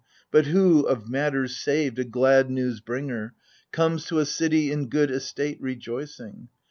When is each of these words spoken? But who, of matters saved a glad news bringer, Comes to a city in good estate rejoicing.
But 0.31 0.47
who, 0.47 0.81
of 0.87 1.07
matters 1.07 1.55
saved 1.55 1.99
a 1.99 2.03
glad 2.03 2.49
news 2.49 2.79
bringer, 2.79 3.35
Comes 3.71 4.03
to 4.05 4.17
a 4.17 4.25
city 4.25 4.71
in 4.71 4.87
good 4.87 5.11
estate 5.11 5.61
rejoicing. 5.61 6.47